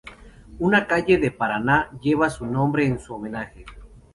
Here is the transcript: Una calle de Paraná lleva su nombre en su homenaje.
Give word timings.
Una 0.57 0.87
calle 0.87 1.19
de 1.19 1.29
Paraná 1.29 1.91
lleva 2.01 2.27
su 2.31 2.47
nombre 2.47 2.87
en 2.87 2.97
su 2.97 3.13
homenaje. 3.13 3.65